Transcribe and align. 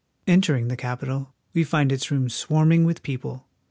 Entering 0.25 0.67
the 0.67 0.75
Capitol, 0.75 1.31
we 1.53 1.63
find 1.63 1.91
its 1.91 2.09
rooms 2.09 2.33
swarming 2.33 2.85
with 2.85 3.03
people. 3.03 3.45